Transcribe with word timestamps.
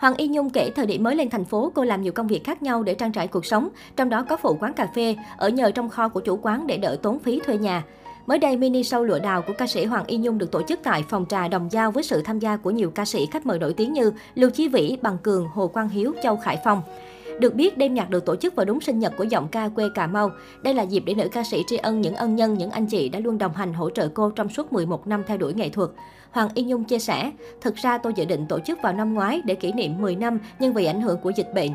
Hoàng 0.00 0.16
Y 0.16 0.28
Nhung 0.28 0.50
kể 0.50 0.70
thời 0.70 0.86
điểm 0.86 1.02
mới 1.02 1.16
lên 1.16 1.30
thành 1.30 1.44
phố, 1.44 1.72
cô 1.74 1.84
làm 1.84 2.02
nhiều 2.02 2.12
công 2.12 2.26
việc 2.26 2.44
khác 2.44 2.62
nhau 2.62 2.82
để 2.82 2.94
trang 2.94 3.12
trải 3.12 3.26
cuộc 3.26 3.46
sống, 3.46 3.68
trong 3.96 4.08
đó 4.08 4.24
có 4.28 4.36
phụ 4.36 4.56
quán 4.60 4.72
cà 4.72 4.86
phê, 4.94 5.16
ở 5.36 5.48
nhờ 5.48 5.70
trong 5.70 5.88
kho 5.88 6.08
của 6.08 6.20
chủ 6.20 6.38
quán 6.42 6.66
để 6.66 6.76
đỡ 6.76 6.96
tốn 7.02 7.18
phí 7.18 7.40
thuê 7.46 7.58
nhà. 7.58 7.84
Mới 8.26 8.38
đây, 8.38 8.56
mini 8.56 8.82
show 8.82 9.02
lụa 9.02 9.18
đào 9.18 9.42
của 9.42 9.52
ca 9.58 9.66
sĩ 9.66 9.84
Hoàng 9.84 10.04
Y 10.06 10.16
Nhung 10.16 10.38
được 10.38 10.50
tổ 10.50 10.62
chức 10.62 10.80
tại 10.82 11.04
phòng 11.08 11.26
trà 11.28 11.48
Đồng 11.48 11.68
Giao 11.72 11.90
với 11.90 12.02
sự 12.02 12.22
tham 12.22 12.38
gia 12.38 12.56
của 12.56 12.70
nhiều 12.70 12.90
ca 12.90 13.04
sĩ 13.04 13.26
khách 13.26 13.46
mời 13.46 13.58
nổi 13.58 13.72
tiếng 13.72 13.92
như 13.92 14.12
Lưu 14.34 14.50
Chí 14.50 14.68
Vĩ, 14.68 14.98
Bằng 15.02 15.18
Cường, 15.18 15.48
Hồ 15.48 15.68
Quang 15.68 15.88
Hiếu, 15.88 16.12
Châu 16.22 16.36
Khải 16.36 16.58
Phong. 16.64 16.82
Được 17.40 17.54
biết, 17.54 17.78
đêm 17.78 17.94
nhạc 17.94 18.10
được 18.10 18.26
tổ 18.26 18.36
chức 18.36 18.54
vào 18.54 18.66
đúng 18.66 18.80
sinh 18.80 18.98
nhật 18.98 19.12
của 19.18 19.24
giọng 19.24 19.48
ca 19.48 19.68
quê 19.68 19.88
Cà 19.94 20.06
Mau. 20.06 20.30
Đây 20.62 20.74
là 20.74 20.82
dịp 20.82 21.02
để 21.06 21.14
nữ 21.14 21.28
ca 21.32 21.44
sĩ 21.44 21.64
tri 21.66 21.76
ân 21.76 22.00
những 22.00 22.14
ân 22.14 22.36
nhân, 22.36 22.54
những 22.54 22.70
anh 22.70 22.86
chị 22.86 23.08
đã 23.08 23.18
luôn 23.18 23.38
đồng 23.38 23.54
hành 23.54 23.74
hỗ 23.74 23.90
trợ 23.90 24.08
cô 24.08 24.30
trong 24.30 24.48
suốt 24.48 24.72
11 24.72 25.06
năm 25.06 25.24
theo 25.26 25.36
đuổi 25.36 25.54
nghệ 25.54 25.68
thuật. 25.68 25.90
Hoàng 26.30 26.48
Y 26.54 26.62
Nhung 26.62 26.84
chia 26.84 26.98
sẻ, 26.98 27.30
thực 27.60 27.76
ra 27.76 27.98
tôi 27.98 28.12
dự 28.16 28.24
định 28.24 28.46
tổ 28.48 28.58
chức 28.60 28.78
vào 28.82 28.92
năm 28.92 29.14
ngoái 29.14 29.42
để 29.44 29.54
kỷ 29.54 29.72
niệm 29.72 30.00
10 30.00 30.16
năm, 30.16 30.38
nhưng 30.58 30.72
vì 30.72 30.84
ảnh 30.84 31.00
hưởng 31.00 31.18
của 31.18 31.30
dịch 31.30 31.54
bệnh, 31.54 31.70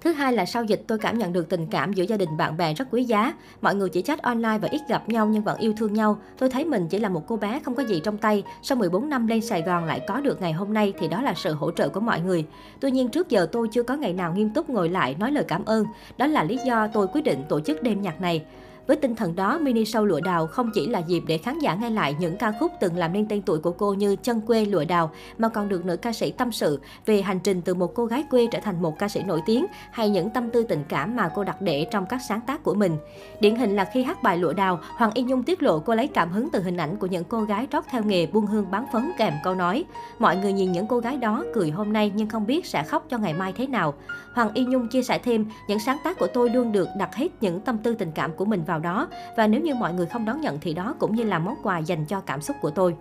Thứ 0.00 0.12
hai 0.12 0.32
là 0.32 0.46
sau 0.46 0.64
dịch 0.64 0.82
tôi 0.86 0.98
cảm 0.98 1.18
nhận 1.18 1.32
được 1.32 1.48
tình 1.48 1.66
cảm 1.66 1.92
giữa 1.92 2.04
gia 2.04 2.16
đình, 2.16 2.36
bạn 2.36 2.56
bè 2.56 2.74
rất 2.74 2.88
quý 2.90 3.04
giá. 3.04 3.34
Mọi 3.62 3.74
người 3.74 3.88
chỉ 3.88 4.02
chat 4.02 4.22
online 4.22 4.58
và 4.58 4.68
ít 4.70 4.80
gặp 4.88 5.08
nhau 5.08 5.26
nhưng 5.26 5.42
vẫn 5.42 5.58
yêu 5.58 5.72
thương 5.76 5.92
nhau. 5.92 6.18
Tôi 6.38 6.50
thấy 6.50 6.64
mình 6.64 6.88
chỉ 6.88 6.98
là 6.98 7.08
một 7.08 7.22
cô 7.26 7.36
bé 7.36 7.60
không 7.64 7.74
có 7.74 7.82
gì 7.82 8.00
trong 8.04 8.18
tay. 8.18 8.42
Sau 8.62 8.76
14 8.76 9.08
năm 9.08 9.26
lên 9.26 9.40
Sài 9.40 9.62
Gòn 9.62 9.84
lại 9.84 10.00
có 10.06 10.20
được 10.20 10.40
ngày 10.40 10.52
hôm 10.52 10.74
nay 10.74 10.92
thì 10.98 11.08
đó 11.08 11.22
là 11.22 11.34
sự 11.36 11.52
hỗ 11.52 11.70
trợ 11.70 11.88
của 11.88 12.00
mọi 12.00 12.20
người. 12.20 12.46
Tuy 12.80 12.90
nhiên 12.90 13.08
trước 13.08 13.28
giờ 13.28 13.46
tôi 13.52 13.68
chưa 13.72 13.82
có 13.82 13.96
ngày 13.96 14.12
nào 14.12 14.32
nghiêm 14.32 14.50
túc 14.50 14.70
ngồi 14.70 14.88
lại 14.88 15.16
nói 15.18 15.32
lời 15.32 15.44
cảm 15.48 15.64
ơn. 15.64 15.86
Đó 16.18 16.26
là 16.26 16.44
lý 16.44 16.58
do 16.64 16.88
tôi 16.88 17.06
quyết 17.06 17.24
định 17.24 17.44
tổ 17.48 17.60
chức 17.60 17.82
đêm 17.82 18.02
nhạc 18.02 18.20
này. 18.20 18.44
Với 18.86 18.96
tinh 18.96 19.16
thần 19.16 19.36
đó, 19.36 19.58
mini 19.58 19.84
show 19.84 20.04
Lụa 20.04 20.20
Đào 20.20 20.46
không 20.46 20.70
chỉ 20.74 20.86
là 20.86 20.98
dịp 20.98 21.22
để 21.26 21.38
khán 21.38 21.58
giả 21.58 21.74
nghe 21.74 21.90
lại 21.90 22.16
những 22.18 22.36
ca 22.36 22.52
khúc 22.60 22.72
từng 22.80 22.96
làm 22.96 23.12
nên 23.12 23.28
tên 23.28 23.42
tuổi 23.42 23.58
của 23.58 23.72
cô 23.72 23.94
như 23.94 24.16
Chân 24.16 24.40
quê 24.40 24.64
Lụa 24.64 24.84
Đào, 24.84 25.10
mà 25.38 25.48
còn 25.48 25.68
được 25.68 25.84
nữ 25.84 25.96
ca 25.96 26.12
sĩ 26.12 26.30
tâm 26.30 26.52
sự 26.52 26.80
về 27.06 27.22
hành 27.22 27.40
trình 27.40 27.62
từ 27.62 27.74
một 27.74 27.94
cô 27.94 28.06
gái 28.06 28.24
quê 28.30 28.46
trở 28.52 28.60
thành 28.60 28.82
một 28.82 28.98
ca 28.98 29.08
sĩ 29.08 29.22
nổi 29.22 29.40
tiếng 29.46 29.66
hay 29.90 30.10
những 30.10 30.30
tâm 30.30 30.50
tư 30.50 30.62
tình 30.62 30.84
cảm 30.88 31.16
mà 31.16 31.28
cô 31.34 31.44
đặt 31.44 31.62
để 31.62 31.86
trong 31.90 32.06
các 32.06 32.20
sáng 32.28 32.40
tác 32.40 32.62
của 32.62 32.74
mình. 32.74 32.96
Điển 33.40 33.56
hình 33.56 33.76
là 33.76 33.84
khi 33.84 34.02
hát 34.02 34.22
bài 34.22 34.38
Lụa 34.38 34.52
Đào, 34.52 34.80
Hoàng 34.96 35.10
Y 35.14 35.22
Nhung 35.22 35.42
tiết 35.42 35.62
lộ 35.62 35.78
cô 35.78 35.94
lấy 35.94 36.06
cảm 36.06 36.30
hứng 36.30 36.48
từ 36.52 36.62
hình 36.62 36.76
ảnh 36.76 36.96
của 36.96 37.06
những 37.06 37.24
cô 37.24 37.42
gái 37.42 37.66
trót 37.72 37.84
theo 37.90 38.02
nghề 38.02 38.26
buôn 38.26 38.46
hương 38.46 38.70
bán 38.70 38.86
phấn 38.92 39.10
kèm 39.18 39.32
câu 39.44 39.54
nói. 39.54 39.84
Mọi 40.18 40.36
người 40.36 40.52
nhìn 40.52 40.72
những 40.72 40.86
cô 40.86 40.98
gái 40.98 41.16
đó 41.16 41.44
cười 41.54 41.70
hôm 41.70 41.92
nay 41.92 42.12
nhưng 42.14 42.28
không 42.28 42.46
biết 42.46 42.66
sẽ 42.66 42.82
khóc 42.82 43.06
cho 43.08 43.18
ngày 43.18 43.34
mai 43.34 43.52
thế 43.52 43.66
nào. 43.66 43.94
Hoàng 44.34 44.50
Y 44.54 44.64
Nhung 44.64 44.88
chia 44.88 45.02
sẻ 45.02 45.18
thêm, 45.18 45.46
những 45.68 45.78
sáng 45.78 45.98
tác 46.04 46.18
của 46.18 46.26
tôi 46.26 46.50
luôn 46.50 46.72
được 46.72 46.88
đặt 46.98 47.14
hết 47.14 47.28
những 47.40 47.60
tâm 47.60 47.78
tư 47.78 47.94
tình 47.94 48.12
cảm 48.12 48.32
của 48.32 48.44
mình 48.44 48.64
vào 48.66 48.75
đó 48.78 49.08
và 49.36 49.46
nếu 49.46 49.60
như 49.60 49.74
mọi 49.74 49.94
người 49.94 50.06
không 50.06 50.24
đón 50.24 50.40
nhận 50.40 50.58
thì 50.60 50.74
đó 50.74 50.94
cũng 50.98 51.16
như 51.16 51.24
là 51.24 51.38
món 51.38 51.54
quà 51.62 51.78
dành 51.78 52.04
cho 52.04 52.20
cảm 52.20 52.42
xúc 52.42 52.56
của 52.60 52.70
tôi. 52.70 52.96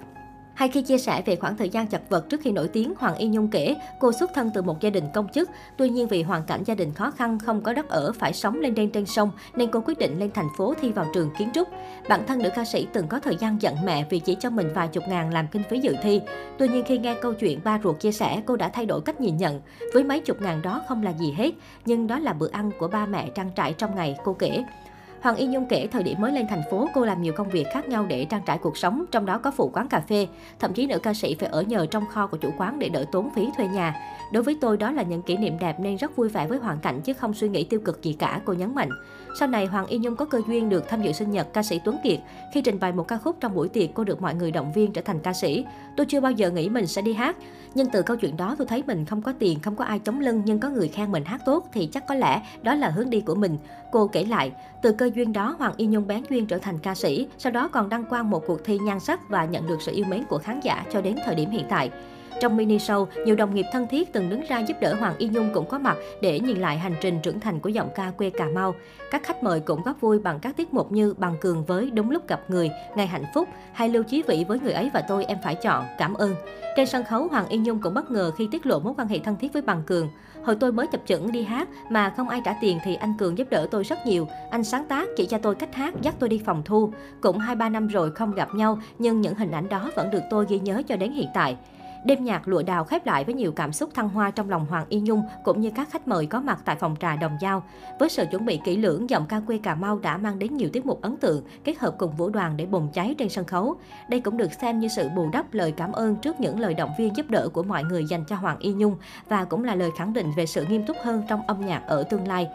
Hay 0.55 0.69
khi 0.69 0.81
chia 0.81 0.97
sẻ 0.97 1.21
về 1.25 1.35
khoảng 1.35 1.57
thời 1.57 1.69
gian 1.69 1.87
chật 1.87 2.01
vật 2.09 2.29
trước 2.29 2.41
khi 2.41 2.51
nổi 2.51 2.67
tiếng, 2.67 2.93
Hoàng 2.97 3.15
Y 3.15 3.27
Nhung 3.27 3.47
kể 3.47 3.75
cô 3.99 4.11
xuất 4.11 4.31
thân 4.33 4.51
từ 4.53 4.61
một 4.61 4.81
gia 4.81 4.89
đình 4.89 5.03
công 5.13 5.27
chức. 5.27 5.49
Tuy 5.77 5.89
nhiên 5.89 6.07
vì 6.07 6.23
hoàn 6.23 6.43
cảnh 6.43 6.63
gia 6.65 6.75
đình 6.75 6.93
khó 6.93 7.11
khăn, 7.11 7.39
không 7.39 7.61
có 7.61 7.73
đất 7.73 7.89
ở, 7.89 8.11
phải 8.11 8.33
sống 8.33 8.59
lên 8.59 8.75
đen 8.75 8.89
trên 8.89 9.05
sông, 9.05 9.31
nên 9.55 9.71
cô 9.71 9.81
quyết 9.85 9.97
định 9.97 10.19
lên 10.19 10.31
thành 10.31 10.47
phố 10.57 10.73
thi 10.81 10.91
vào 10.91 11.05
trường 11.13 11.29
kiến 11.37 11.49
trúc. 11.53 11.67
Bản 12.09 12.21
thân 12.27 12.39
nữ 12.39 12.49
ca 12.55 12.65
sĩ 12.65 12.87
từng 12.93 13.07
có 13.07 13.19
thời 13.19 13.35
gian 13.35 13.61
giận 13.61 13.75
mẹ 13.85 14.05
vì 14.09 14.19
chỉ 14.19 14.35
cho 14.35 14.49
mình 14.49 14.73
vài 14.73 14.87
chục 14.87 15.03
ngàn 15.07 15.33
làm 15.33 15.47
kinh 15.47 15.63
phí 15.69 15.79
dự 15.79 15.95
thi. 16.03 16.21
Tuy 16.57 16.67
nhiên 16.67 16.83
khi 16.87 16.97
nghe 16.97 17.15
câu 17.21 17.33
chuyện 17.33 17.59
ba 17.63 17.79
ruột 17.83 17.99
chia 17.99 18.11
sẻ, 18.11 18.41
cô 18.45 18.55
đã 18.55 18.69
thay 18.69 18.85
đổi 18.85 19.01
cách 19.01 19.21
nhìn 19.21 19.37
nhận. 19.37 19.61
Với 19.93 20.03
mấy 20.03 20.19
chục 20.19 20.41
ngàn 20.41 20.61
đó 20.61 20.81
không 20.87 21.03
là 21.03 21.13
gì 21.13 21.31
hết, 21.31 21.53
nhưng 21.85 22.07
đó 22.07 22.19
là 22.19 22.33
bữa 22.33 22.49
ăn 22.51 22.71
của 22.79 22.87
ba 22.87 23.05
mẹ 23.05 23.29
trang 23.35 23.49
trải 23.55 23.73
trong 23.73 23.95
ngày, 23.95 24.17
cô 24.23 24.33
kể. 24.33 24.63
Hoàng 25.25 25.37
Y 25.37 25.47
Nhung 25.47 25.65
kể 25.65 25.87
thời 25.87 26.03
điểm 26.03 26.21
mới 26.21 26.31
lên 26.31 26.47
thành 26.47 26.61
phố, 26.71 26.87
cô 26.93 27.05
làm 27.05 27.21
nhiều 27.21 27.33
công 27.33 27.49
việc 27.49 27.67
khác 27.73 27.89
nhau 27.89 28.05
để 28.09 28.25
trang 28.25 28.41
trải 28.45 28.57
cuộc 28.57 28.77
sống, 28.77 29.05
trong 29.11 29.25
đó 29.25 29.37
có 29.37 29.51
phụ 29.51 29.71
quán 29.73 29.87
cà 29.87 29.99
phê. 29.99 30.27
Thậm 30.59 30.73
chí 30.73 30.87
nữ 30.87 30.99
ca 30.99 31.13
sĩ 31.13 31.35
phải 31.39 31.49
ở 31.49 31.61
nhờ 31.61 31.85
trong 31.85 32.05
kho 32.05 32.27
của 32.27 32.37
chủ 32.37 32.49
quán 32.57 32.79
để 32.79 32.89
đỡ 32.89 33.05
tốn 33.11 33.29
phí 33.35 33.49
thuê 33.57 33.67
nhà. 33.67 33.95
Đối 34.31 34.43
với 34.43 34.57
tôi 34.61 34.77
đó 34.77 34.91
là 34.91 35.03
những 35.03 35.21
kỷ 35.21 35.37
niệm 35.37 35.59
đẹp 35.59 35.79
nên 35.79 35.95
rất 35.95 36.15
vui 36.15 36.29
vẻ 36.29 36.47
với 36.47 36.57
hoàn 36.57 36.79
cảnh 36.79 37.01
chứ 37.01 37.13
không 37.13 37.33
suy 37.33 37.49
nghĩ 37.49 37.63
tiêu 37.63 37.79
cực 37.85 38.03
gì 38.03 38.13
cả, 38.13 38.41
cô 38.45 38.53
nhấn 38.53 38.75
mạnh. 38.75 38.89
Sau 39.39 39.47
này, 39.47 39.65
Hoàng 39.65 39.85
Y 39.85 39.97
Nhung 39.97 40.15
có 40.15 40.25
cơ 40.25 40.41
duyên 40.47 40.69
được 40.69 40.89
tham 40.89 41.01
dự 41.01 41.11
sinh 41.11 41.31
nhật 41.31 41.53
ca 41.53 41.63
sĩ 41.63 41.79
Tuấn 41.85 41.97
Kiệt. 42.03 42.19
Khi 42.53 42.61
trình 42.61 42.79
bày 42.79 42.91
một 42.91 43.07
ca 43.07 43.17
khúc 43.17 43.35
trong 43.39 43.55
buổi 43.55 43.69
tiệc, 43.69 43.89
cô 43.93 44.03
được 44.03 44.21
mọi 44.21 44.35
người 44.35 44.51
động 44.51 44.71
viên 44.71 44.93
trở 44.93 45.01
thành 45.01 45.19
ca 45.19 45.33
sĩ. 45.33 45.65
Tôi 45.97 46.05
chưa 46.05 46.19
bao 46.21 46.31
giờ 46.31 46.49
nghĩ 46.49 46.69
mình 46.69 46.87
sẽ 46.87 47.01
đi 47.01 47.13
hát. 47.13 47.35
Nhưng 47.75 47.87
từ 47.89 48.01
câu 48.01 48.17
chuyện 48.17 48.37
đó 48.37 48.55
tôi 48.57 48.67
thấy 48.67 48.83
mình 48.87 49.05
không 49.05 49.21
có 49.21 49.33
tiền, 49.39 49.59
không 49.59 49.75
có 49.75 49.85
ai 49.85 49.99
chống 49.99 50.19
lưng 50.19 50.41
nhưng 50.45 50.59
có 50.59 50.69
người 50.69 50.87
khen 50.87 51.11
mình 51.11 51.25
hát 51.25 51.41
tốt 51.45 51.67
thì 51.73 51.89
chắc 51.93 52.07
có 52.07 52.15
lẽ 52.15 52.41
đó 52.61 52.75
là 52.75 52.89
hướng 52.89 53.09
đi 53.09 53.21
của 53.21 53.35
mình. 53.35 53.57
Cô 53.91 54.07
kể 54.07 54.25
lại, 54.25 54.51
từ 54.81 54.91
cơ 54.91 55.09
duyên 55.15 55.33
đó 55.33 55.55
Hoàng 55.59 55.73
Y 55.77 55.85
Nhung 55.85 56.07
bén 56.07 56.23
duyên 56.29 56.47
trở 56.47 56.57
thành 56.57 56.79
ca 56.79 56.95
sĩ, 56.95 57.27
sau 57.37 57.51
đó 57.51 57.67
còn 57.67 57.89
đăng 57.89 58.05
quang 58.05 58.29
một 58.29 58.43
cuộc 58.47 58.63
thi 58.63 58.79
nhan 58.79 58.99
sắc 58.99 59.29
và 59.29 59.45
nhận 59.45 59.67
được 59.67 59.81
sự 59.81 59.91
yêu 59.95 60.05
mến 60.09 60.23
của 60.29 60.37
khán 60.37 60.59
giả 60.59 60.85
cho 60.91 61.01
đến 61.01 61.15
thời 61.25 61.35
điểm 61.35 61.49
hiện 61.49 61.65
tại. 61.69 61.91
Trong 62.39 62.57
mini 62.57 62.77
show, 62.77 63.05
nhiều 63.25 63.35
đồng 63.35 63.55
nghiệp 63.55 63.65
thân 63.71 63.87
thiết 63.87 64.13
từng 64.13 64.29
đứng 64.29 64.41
ra 64.49 64.59
giúp 64.59 64.77
đỡ 64.81 64.93
Hoàng 64.93 65.17
Y 65.17 65.27
Nhung 65.27 65.49
cũng 65.53 65.67
có 65.69 65.79
mặt 65.79 65.97
để 66.21 66.39
nhìn 66.39 66.57
lại 66.57 66.77
hành 66.77 66.95
trình 67.01 67.19
trưởng 67.23 67.39
thành 67.39 67.59
của 67.59 67.69
giọng 67.69 67.89
ca 67.95 68.11
quê 68.11 68.29
Cà 68.29 68.45
Mau. 68.55 68.75
Các 69.11 69.23
khách 69.23 69.43
mời 69.43 69.59
cũng 69.59 69.81
góp 69.85 70.01
vui 70.01 70.19
bằng 70.19 70.39
các 70.39 70.57
tiết 70.57 70.73
mục 70.73 70.91
như 70.91 71.13
Bằng 71.17 71.37
Cường 71.41 71.65
với 71.65 71.91
Đúng 71.91 72.11
lúc 72.11 72.27
gặp 72.27 72.41
người, 72.47 72.69
Ngày 72.95 73.07
hạnh 73.07 73.25
phúc 73.33 73.49
hay 73.73 73.89
Lưu 73.89 74.03
Chí 74.03 74.23
Vĩ 74.27 74.43
với 74.43 74.59
Người 74.59 74.71
ấy 74.71 74.89
và 74.93 75.01
tôi 75.01 75.25
em 75.25 75.37
phải 75.43 75.55
chọn, 75.55 75.85
Cảm 75.97 76.13
ơn. 76.13 76.35
Trên 76.75 76.87
sân 76.87 77.03
khấu, 77.03 77.27
Hoàng 77.27 77.47
Y 77.47 77.57
Nhung 77.57 77.81
cũng 77.81 77.93
bất 77.93 78.11
ngờ 78.11 78.31
khi 78.37 78.47
tiết 78.51 78.65
lộ 78.65 78.79
mối 78.79 78.93
quan 78.97 79.07
hệ 79.07 79.19
thân 79.19 79.35
thiết 79.35 79.53
với 79.53 79.61
Bằng 79.61 79.83
Cường. 79.85 80.09
Hồi 80.43 80.55
tôi 80.59 80.71
mới 80.71 80.87
chập 80.87 81.01
chững 81.05 81.31
đi 81.31 81.43
hát 81.43 81.69
mà 81.89 82.09
không 82.09 82.29
ai 82.29 82.41
trả 82.45 82.55
tiền 82.61 82.79
thì 82.83 82.95
anh 82.95 83.13
Cường 83.17 83.37
giúp 83.37 83.49
đỡ 83.49 83.67
tôi 83.71 83.83
rất 83.83 84.05
nhiều. 84.05 84.27
Anh 84.51 84.63
sáng 84.63 84.85
tác, 84.85 85.07
chỉ 85.17 85.25
cho 85.25 85.37
tôi 85.37 85.55
cách 85.55 85.75
hát, 85.75 85.93
dắt 86.01 86.15
tôi 86.19 86.29
đi 86.29 86.41
phòng 86.45 86.61
thu. 86.65 86.93
Cũng 87.21 87.39
2-3 87.39 87.71
năm 87.71 87.87
rồi 87.87 88.11
không 88.11 88.33
gặp 88.33 88.55
nhau, 88.55 88.79
nhưng 88.99 89.21
những 89.21 89.35
hình 89.35 89.51
ảnh 89.51 89.69
đó 89.69 89.91
vẫn 89.95 90.11
được 90.11 90.21
tôi 90.29 90.45
ghi 90.49 90.59
nhớ 90.59 90.81
cho 90.87 90.95
đến 90.95 91.11
hiện 91.11 91.27
tại. 91.33 91.57
Đêm 92.05 92.23
nhạc 92.23 92.47
lụa 92.47 92.63
đào 92.63 92.83
khép 92.83 93.05
lại 93.05 93.23
với 93.23 93.35
nhiều 93.35 93.51
cảm 93.51 93.73
xúc 93.73 93.89
thăng 93.93 94.09
hoa 94.09 94.31
trong 94.31 94.49
lòng 94.49 94.65
Hoàng 94.65 94.85
Y 94.89 94.99
Nhung 94.99 95.23
cũng 95.43 95.61
như 95.61 95.71
các 95.75 95.89
khách 95.91 96.07
mời 96.07 96.25
có 96.25 96.41
mặt 96.41 96.59
tại 96.65 96.75
phòng 96.75 96.95
trà 96.99 97.15
Đồng 97.15 97.37
Giao. 97.41 97.63
Với 97.99 98.09
sự 98.09 98.25
chuẩn 98.31 98.45
bị 98.45 98.59
kỹ 98.65 98.77
lưỡng, 98.77 99.09
giọng 99.09 99.25
ca 99.29 99.39
quê 99.39 99.57
Cà 99.57 99.75
Mau 99.75 99.99
đã 99.99 100.17
mang 100.17 100.39
đến 100.39 100.57
nhiều 100.57 100.69
tiết 100.73 100.85
mục 100.85 101.01
ấn 101.01 101.17
tượng, 101.17 101.43
kết 101.63 101.79
hợp 101.79 101.95
cùng 101.97 102.15
vũ 102.15 102.29
đoàn 102.29 102.57
để 102.57 102.65
bùng 102.65 102.89
cháy 102.93 103.15
trên 103.17 103.29
sân 103.29 103.45
khấu. 103.45 103.75
Đây 104.09 104.19
cũng 104.19 104.37
được 104.37 104.53
xem 104.53 104.79
như 104.79 104.87
sự 104.87 105.09
bù 105.15 105.29
đắp 105.31 105.53
lời 105.53 105.71
cảm 105.71 105.91
ơn 105.91 106.15
trước 106.15 106.39
những 106.39 106.59
lời 106.59 106.73
động 106.73 106.91
viên 106.97 107.15
giúp 107.15 107.29
đỡ 107.29 107.49
của 107.53 107.63
mọi 107.63 107.83
người 107.83 108.05
dành 108.05 108.23
cho 108.27 108.35
Hoàng 108.35 108.59
Y 108.59 108.73
Nhung 108.73 108.95
và 109.29 109.45
cũng 109.45 109.63
là 109.63 109.75
lời 109.75 109.89
khẳng 109.97 110.13
định 110.13 110.31
về 110.37 110.45
sự 110.45 110.65
nghiêm 110.65 110.85
túc 110.85 110.97
hơn 111.03 111.23
trong 111.29 111.41
âm 111.47 111.65
nhạc 111.65 111.83
ở 111.87 112.03
tương 112.03 112.27
lai. 112.27 112.47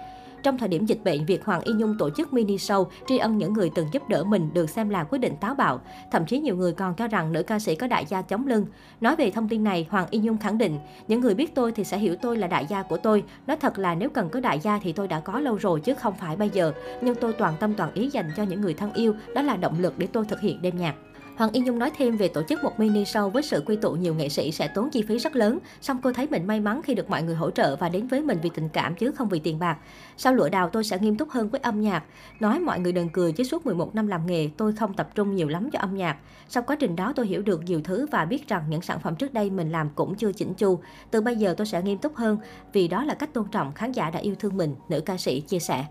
Trong 0.42 0.58
thời 0.58 0.68
điểm 0.68 0.86
dịch 0.86 1.04
bệnh, 1.04 1.24
việc 1.24 1.44
Hoàng 1.44 1.60
Y 1.64 1.72
Nhung 1.72 1.98
tổ 1.98 2.10
chức 2.10 2.32
mini 2.32 2.56
show 2.56 2.86
tri 3.08 3.18
ân 3.18 3.38
những 3.38 3.52
người 3.52 3.70
từng 3.74 3.86
giúp 3.92 4.08
đỡ 4.08 4.24
mình 4.24 4.50
được 4.52 4.70
xem 4.70 4.88
là 4.88 5.04
quyết 5.04 5.18
định 5.18 5.36
táo 5.40 5.54
bạo. 5.54 5.80
Thậm 6.10 6.26
chí 6.26 6.38
nhiều 6.38 6.56
người 6.56 6.72
còn 6.72 6.94
cho 6.94 7.08
rằng 7.08 7.32
nữ 7.32 7.42
ca 7.42 7.58
sĩ 7.58 7.74
có 7.74 7.86
đại 7.86 8.06
gia 8.06 8.22
chống 8.22 8.46
lưng. 8.46 8.66
Nói 9.00 9.16
về 9.16 9.30
thông 9.30 9.48
tin 9.48 9.64
này, 9.64 9.86
Hoàng 9.90 10.06
Y 10.10 10.18
Nhung 10.18 10.38
khẳng 10.38 10.58
định, 10.58 10.78
những 11.08 11.20
người 11.20 11.34
biết 11.34 11.54
tôi 11.54 11.72
thì 11.72 11.84
sẽ 11.84 11.98
hiểu 11.98 12.16
tôi 12.22 12.36
là 12.36 12.46
đại 12.46 12.66
gia 12.66 12.82
của 12.82 12.96
tôi. 12.96 13.24
Nói 13.46 13.56
thật 13.56 13.78
là 13.78 13.94
nếu 13.94 14.10
cần 14.10 14.28
có 14.28 14.40
đại 14.40 14.60
gia 14.60 14.78
thì 14.78 14.92
tôi 14.92 15.08
đã 15.08 15.20
có 15.20 15.40
lâu 15.40 15.56
rồi 15.56 15.80
chứ 15.80 15.94
không 15.94 16.14
phải 16.20 16.36
bây 16.36 16.50
giờ. 16.50 16.72
Nhưng 17.00 17.14
tôi 17.14 17.32
toàn 17.32 17.54
tâm 17.60 17.74
toàn 17.74 17.94
ý 17.94 18.10
dành 18.10 18.30
cho 18.36 18.42
những 18.42 18.60
người 18.60 18.74
thân 18.74 18.92
yêu, 18.92 19.14
đó 19.34 19.42
là 19.42 19.56
động 19.56 19.80
lực 19.80 19.98
để 19.98 20.06
tôi 20.06 20.24
thực 20.24 20.40
hiện 20.40 20.62
đêm 20.62 20.78
nhạc. 20.78 20.94
Hoàng 21.40 21.52
Y 21.52 21.60
Nhung 21.60 21.78
nói 21.78 21.90
thêm 21.96 22.16
về 22.16 22.28
tổ 22.28 22.42
chức 22.42 22.64
một 22.64 22.80
mini 22.80 23.04
show 23.04 23.28
với 23.28 23.42
sự 23.42 23.62
quy 23.66 23.76
tụ 23.76 23.92
nhiều 23.92 24.14
nghệ 24.14 24.28
sĩ 24.28 24.52
sẽ 24.52 24.68
tốn 24.68 24.90
chi 24.90 25.02
phí 25.02 25.18
rất 25.18 25.36
lớn, 25.36 25.58
song 25.80 25.98
cô 26.02 26.12
thấy 26.12 26.26
mình 26.30 26.46
may 26.46 26.60
mắn 26.60 26.80
khi 26.84 26.94
được 26.94 27.10
mọi 27.10 27.22
người 27.22 27.34
hỗ 27.34 27.50
trợ 27.50 27.76
và 27.76 27.88
đến 27.88 28.06
với 28.06 28.22
mình 28.22 28.38
vì 28.42 28.50
tình 28.54 28.68
cảm 28.68 28.94
chứ 28.94 29.10
không 29.10 29.28
vì 29.28 29.38
tiền 29.38 29.58
bạc. 29.58 29.78
Sau 30.16 30.34
lụa 30.34 30.48
đào 30.48 30.68
tôi 30.68 30.84
sẽ 30.84 30.98
nghiêm 30.98 31.16
túc 31.16 31.30
hơn 31.30 31.48
với 31.48 31.60
âm 31.60 31.80
nhạc. 31.80 32.04
Nói 32.40 32.60
mọi 32.60 32.80
người 32.80 32.92
đừng 32.92 33.08
cười 33.08 33.32
chứ 33.32 33.44
suốt 33.44 33.66
11 33.66 33.94
năm 33.94 34.06
làm 34.06 34.26
nghề 34.26 34.48
tôi 34.56 34.72
không 34.72 34.94
tập 34.94 35.10
trung 35.14 35.36
nhiều 35.36 35.48
lắm 35.48 35.70
cho 35.70 35.78
âm 35.78 35.96
nhạc. 35.96 36.16
Sau 36.48 36.62
quá 36.62 36.76
trình 36.76 36.96
đó 36.96 37.12
tôi 37.16 37.26
hiểu 37.26 37.42
được 37.42 37.62
nhiều 37.64 37.80
thứ 37.84 38.06
và 38.10 38.24
biết 38.24 38.48
rằng 38.48 38.64
những 38.68 38.82
sản 38.82 39.00
phẩm 39.00 39.16
trước 39.16 39.34
đây 39.34 39.50
mình 39.50 39.72
làm 39.72 39.90
cũng 39.94 40.14
chưa 40.14 40.32
chỉnh 40.32 40.54
chu. 40.54 40.80
Từ 41.10 41.20
bây 41.20 41.36
giờ 41.36 41.54
tôi 41.56 41.66
sẽ 41.66 41.82
nghiêm 41.82 41.98
túc 41.98 42.16
hơn 42.16 42.38
vì 42.72 42.88
đó 42.88 43.04
là 43.04 43.14
cách 43.14 43.34
tôn 43.34 43.44
trọng 43.52 43.72
khán 43.72 43.92
giả 43.92 44.10
đã 44.10 44.18
yêu 44.18 44.34
thương 44.38 44.56
mình, 44.56 44.74
nữ 44.88 45.00
ca 45.00 45.16
sĩ 45.16 45.40
chia 45.40 45.58
sẻ. 45.58 45.84